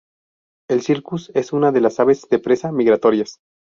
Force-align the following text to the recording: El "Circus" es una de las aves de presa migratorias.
El 0.67 0.81
"Circus" 0.81 1.29
es 1.35 1.53
una 1.53 1.71
de 1.71 1.79
las 1.79 1.99
aves 1.99 2.27
de 2.27 2.39
presa 2.39 2.71
migratorias. 2.71 3.37